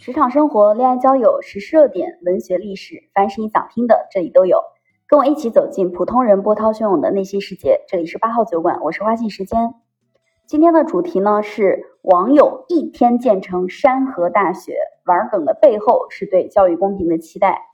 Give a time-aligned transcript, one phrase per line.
[0.00, 4.62] 职场生活、恋爱交友、时事热点、文学历史，凡是你想听的，这里都有。
[5.06, 7.84] 跟我一起走进普通人波涛汹涌的内心世界。
[7.86, 9.74] 这里是八号酒馆，我是花信时间。
[10.46, 14.72] 今天的主题呢是网友一天建成山河大学，
[15.04, 17.66] 玩梗的背后是对教育公平的期待。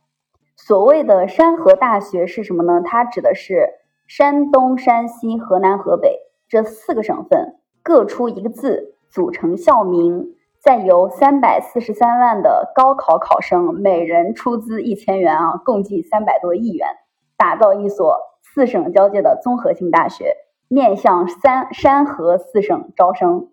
[0.57, 2.83] 所谓的山河大学是什么呢？
[2.85, 3.69] 它指的是
[4.09, 6.19] 山东、山西、河南、河北
[6.49, 10.33] 这四个省份各出一个字组成校名。
[10.67, 16.89] 再由三百四十三万的高考考生每人出资一千元啊，共计三百多亿元，
[17.37, 20.35] 打造一所四省交界的综合性大学，
[20.67, 23.51] 面向三山河四省招生。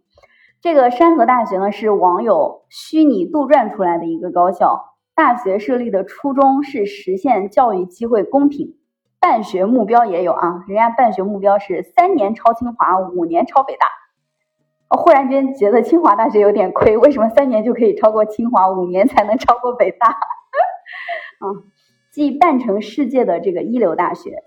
[0.59, 4.95] 这个山河大学呢，是网友虚拟杜撰出来的一个高校。
[5.13, 8.79] 大学设立的初衷是实现教育机会公平，
[9.19, 13.85] 办学目标也有啊，人家办学目标是三年超清华，五年超北大。
[14.95, 20.07] 忽然间觉得清华大学有点亏，为什么三年就可以超过清华，五年才能超过北大？
[20.07, 21.45] 啊，
[22.13, 24.43] 继办成世界的这个一流大学，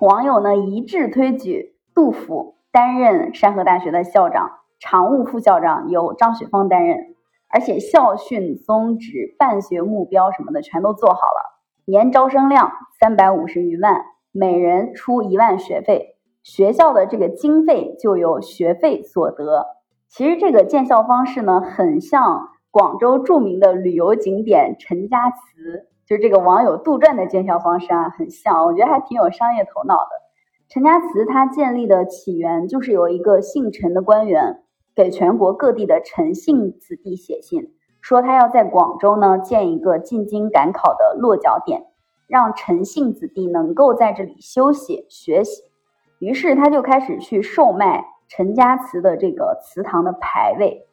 [0.00, 7.16] 网友呢一致推举杜甫担任山河大学的校长，常务副校长由张雪峰担任，
[7.48, 16.13] 而且校训、宗旨、办学目标什么的全都做好了，年招生量三百五十余万，每人出一万学费。
[16.44, 19.66] 学校的这个经费就由学费所得。
[20.08, 28.64] 其实这个建校方式呢，很像广州著名的旅游景点陈家祠，就是这个网友杜撰的建校方式啊，很像。
[28.66, 30.10] 我觉得还挺有商业头脑的。
[30.68, 34.62] 陈家祠它建立的起源就是有一个姓陈的官员
[34.94, 37.72] 给全国各地的陈姓子弟写信，
[38.02, 41.86] 说他要在广州呢建一个进京赶考的落脚点，
[42.26, 45.62] 让陈姓子弟能够在这里休息学习。
[46.24, 50.86] 于是他就开始去售卖陈家祠的这个祠堂的牌位，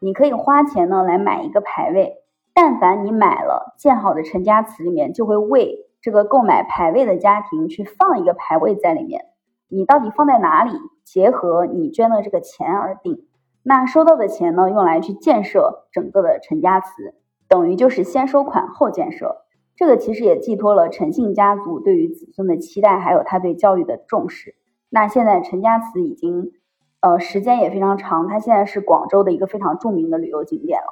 [0.00, 2.22] 你可以花钱呢来买一个牌位，
[2.54, 9.26] 但凡你买了建好的陈家祠里面，就会为这个购买牌位的家庭去放一个牌位在里面。
[9.68, 10.72] 你到底放在哪里，
[11.04, 13.26] 结合你捐的这个钱而定。
[13.62, 17.14] 那收到的钱呢，用来去建设整个的陈家祠，
[17.46, 19.44] 等于就是先收款后建设。
[19.76, 24.54] 这个其实也寄托了陈姓家族对于子孙的期待，还有他对教育的重视。
[24.90, 26.52] 那现在陈家祠已经，
[27.00, 30.88] 呃，时间也非常长，它现在是广州的一个非常著名的旅游景点了。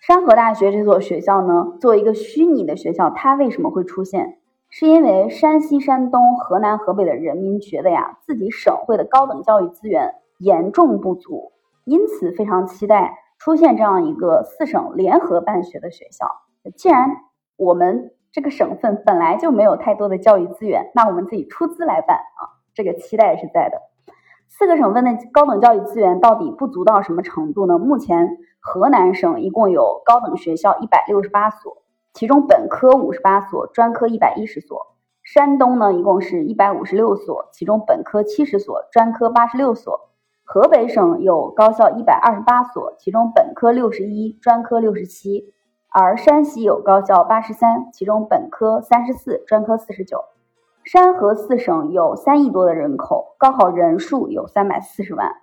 [0.00, 4.38] 山河大学这所学校呢，作为一个虚拟的学校，它为什么会出现？
[4.68, 11.52] 是因为山西、山东、河南、河北的人民觉得呀，自己省会的高等教育资源严重不足，
[11.84, 16.26] 因此非常期待出现这样一个四省联合办学的学校。
[16.74, 17.10] 既然
[17.56, 23.76] 我们这个省份本来就没有太多的教育资源，那我们自己出资来办啊，这个期待是在的。
[24.48, 27.78] 四个省份的高等教育资源到底不足到什么程度呢？
[27.78, 31.82] 目前河南省一共有高等学校一百六十八所，
[32.14, 34.96] 其中本科五十八所，专科一百一十所。
[35.22, 40.10] 山东呢一共是一百五十六所，其中本科七十所，专科八十六所。
[40.44, 45.52] 河北省有高校一百二十八所，其中本科六十一，专科六十七。
[45.94, 50.24] 而山西有高校八十三，其中本科三十四，专科四十九。
[50.84, 55.34] 山河四省有三亿多的人口，高考人数有三百四十万。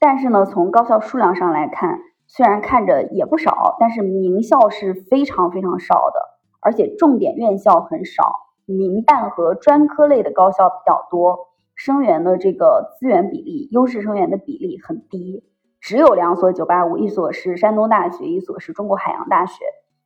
[0.00, 6.20] 但是呢，从高校数量上来看，虽然看着也不少，但是名校是非常非常少的，
[6.60, 8.32] 而且重点院校很少，
[8.66, 15.44] 民办和专科类的高校比较多，生源的这个资源比例，优势生源的比例很低，
[15.80, 19.64] 只有两所九八五，一所是山东大学，一所是中国海洋大学。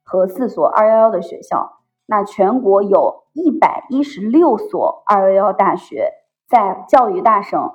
[0.09, 6.13] 和四所二幺幺的学校，那全国有一百一十六所二幺幺大学，
[6.49, 7.73] 在教育大省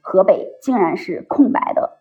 [0.00, 1.98] 河北竟然是空白的。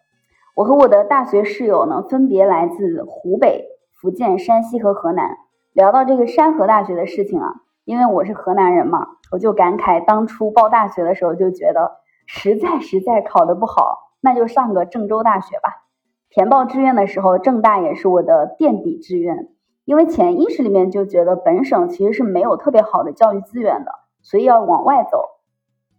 [0.56, 5.38] 我和我的大学室友呢，分别来自湖北、福建、山西和河南。
[5.74, 15.84] 聊到这个山河大学的事情啊，因为我是河南人嘛，我就感慨当初报大学的时候就觉得，实在实在考得不好，那就上个郑州大学吧。
[16.30, 19.50] 填报志愿的时候，郑大也是我的垫底志愿。
[19.86, 23.92] 因为潜意识里面就觉得本省其实是没有特别好的教育资源的，
[24.22, 25.26] 所以要往外走。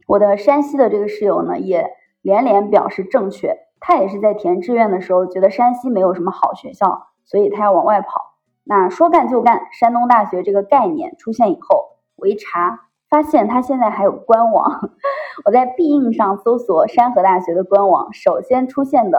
[0.06, 1.90] 我的山西的这个室友呢，也
[2.22, 3.58] 连连表示正确。
[3.80, 8.08] 他也是在填志愿的时候觉得山西没有什么好学校，所以他要往外跑。
[8.64, 14.90] 那说干就干，山东大学这个概念出现以后，我一查发现它现在还有官网。
[15.44, 19.18] 我在必应上搜索山河大学的官网，首先出现的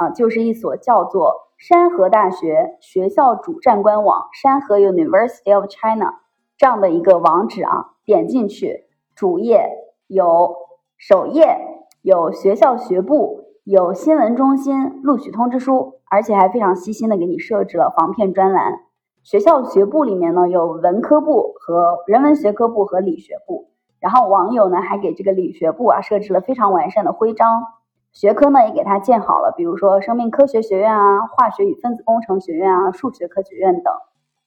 [0.00, 1.50] 啊就是一所叫做。
[1.60, 6.14] 山河大学学校主站官网，山河 University of China
[6.56, 9.68] 这样的一个网址啊，点进去，主页
[10.06, 10.56] 有
[10.96, 11.58] 首页
[12.00, 18.80] 有学校学部，有新闻中心录取通知书，而且还非常细心的给你设置了防骗专栏。
[19.22, 23.68] 学校学部里面呢有文科部和人文学科部和理学部，
[23.98, 27.64] 然后网友呢还给这个理学部啊设置了非常完善的徽章，
[28.12, 33.94] 学科呢也给它建好了，比如说生命科学学院啊、化学与分子工程学院啊、数学科学院等。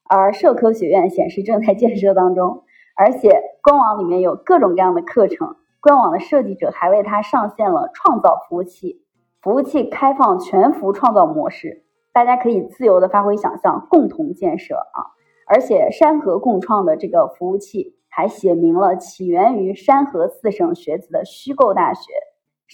[0.05, 2.63] 而社科学院显示正在建设当中，
[2.95, 9.01] 而且官网里面有各种各样的课程，官网的设计者还为它上线了创造服务器，
[9.41, 15.15] 服务器开放全服创造模式，大家可以自由的发挥想象，共同建设啊！
[15.47, 22.11] 而且山河共创的这个服务器还写明了起源于山河四省学子的虚构大学，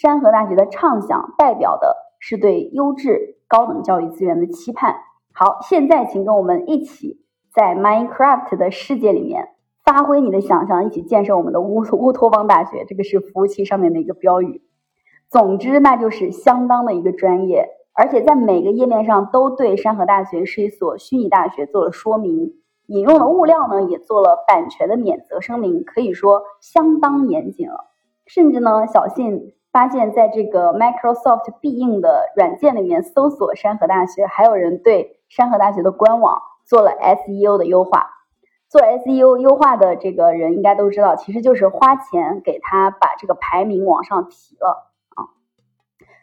[0.02, 4.96] 山河大学的畅想代表的是对优质高等教育资源的期盼。
[5.34, 7.20] 好，现在请跟我们一起
[7.54, 9.50] 在 Minecraft 的世界里面
[9.84, 12.86] 发挥你的想象，一起建设我们的乌乌托邦大学。
[12.88, 14.62] 这个是服务器上面的一个标语。
[15.30, 22.54] 总之，那就是相当的一个专业，而且在每个页面上都对山河大学是一所虚拟大学做了说明，
[22.86, 27.92] 引用的物料呢也做了版权的免责声明，可以说相当严谨了。
[28.26, 29.56] 甚至呢，小信。
[29.72, 38.10] 发现，在这个 Microsoft 必应的软件里面搜索山河大学，还有人对山河大学的官网做了 SEO 的优化。
[38.68, 45.26] 做 SEO 优化的这个人应该都知道，其实就是花钱给他把这个排名往上提了啊。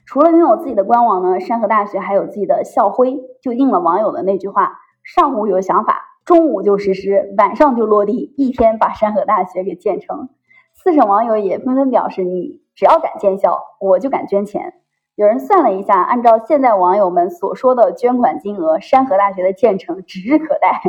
[0.04, 10.28] 除了拥有自己的官网呢，山河大学还有自己的校徽，就应了网友的那句话：上午有想法，中午就实施，晚上就落地，一天把山河大学给建成。
[10.75, 14.75] 四省网友也纷纷表示，你只要敢建校，我就敢捐钱。
[15.17, 20.82] 有人算了一下，按照现在网友们所说的捐款金额，山河大学的建成指日可待。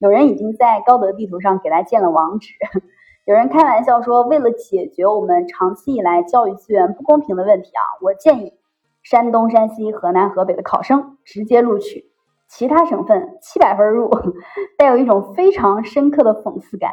[0.00, 2.54] 有人已经在高德地图上给他建了网址。
[3.24, 8.54] 有人开玩笑说，为了解决我们长期以来教育资源不公平的问题啊，我建议
[9.04, 12.10] 山东、山西、河南、河北的考生直接录取，
[12.48, 14.10] 其他省份七百分入，
[14.76, 16.90] 带有一种非常深刻的讽刺感。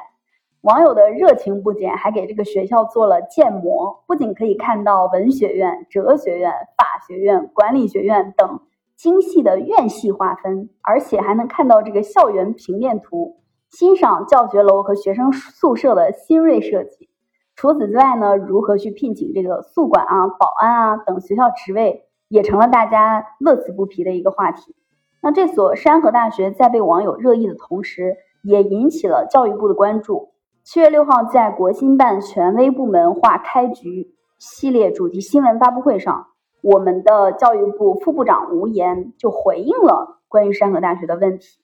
[0.65, 8.61] 网友的热情不减，还给这个学校做了建模，不仅可以看到文学院、哲学院、法学院、管理学院等
[8.97, 13.37] 精细的院系划分，而且还能看到这个校园平面图，
[13.69, 17.09] 欣赏教学楼和学生宿舍的新锐设计。
[17.55, 24.75] 除此之外呢，如何去聘请这个宿管啊、保安啊等学校职位，也成了大家乐此不疲的一个话题。
[25.21, 30.31] 那这所山河大学在被网友热议的同时，也引起了教育部的关注。
[30.65, 36.25] 七月六号，在国新办权威部门化开局系列主题新闻发布会上，
[36.63, 41.59] 我们的教育部副部长吴岩就回应了关于山河大学的问题。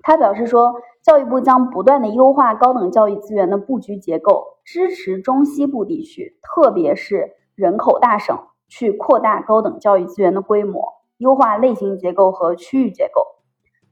[0.00, 8.34] 他表示说，教育部将不断的优化高等教育资源的布局结构，支持中西部地区，特别是人口大省，
[8.68, 10.82] 去扩大高等教育资源的规模，
[11.18, 13.20] 优化类型结构和区域结构。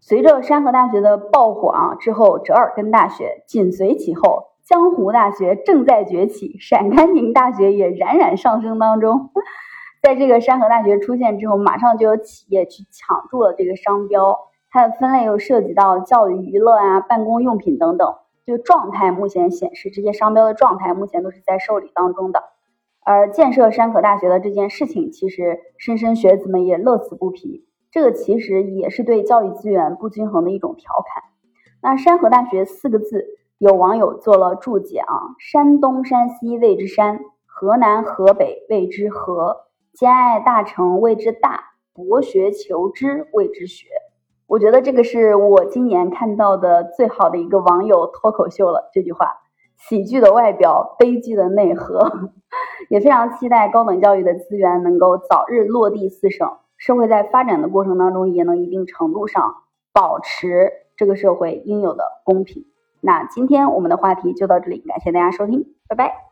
[0.05, 9.31] 随着山河大学的爆火啊，之后折耳根大学紧随其后，江湖大学正在崛起，陕甘宁大学也冉冉上升当中。
[10.03, 14.37] 在这个山河大学出现之后，马上就有企业去抢注了这个商标，
[14.71, 18.17] 它的分类又涉及到教育娱乐啊、办公用品等等。
[18.45, 22.43] 就状态目前显示，这些商标的状态目前都是在受理当中的。
[23.05, 27.69] 而建设山河大学的这件事情，其实莘莘学子们也乐此不疲。
[27.93, 31.23] 这个其实也是对教育资源不均衡的一种调侃。
[31.83, 33.27] 那山河大学四个字，
[33.59, 41.61] 有网友做了注解啊：山东、山西谓之山，河南、河北谓之河，兼爱大成谓之大，
[41.93, 43.89] 博学求知谓之学。
[44.47, 48.89] 我觉得这个是我今年看到的最好的一个网友脱口秀了。
[48.95, 49.35] 这句话，
[49.77, 52.11] 喜剧的外表，悲剧的内核。
[52.89, 56.49] 也非常期待高等教育的资源能够早日落地四省。
[56.85, 59.55] 社会在发展的过程当中，也能一定程度上
[59.93, 62.65] 保持这个社会应有的公平。
[63.01, 66.32] 那今天我们的话题就到这里，感谢大家收听，拜拜。